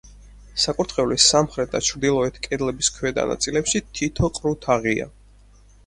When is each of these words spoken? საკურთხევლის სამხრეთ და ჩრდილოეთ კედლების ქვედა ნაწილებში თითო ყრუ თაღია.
საკურთხევლის 0.61 1.27
სამხრეთ 1.33 1.75
და 1.77 1.83
ჩრდილოეთ 1.89 2.41
კედლების 2.47 2.91
ქვედა 2.99 3.29
ნაწილებში 3.35 3.87
თითო 4.01 4.35
ყრუ 4.41 4.59
თაღია. 4.69 5.13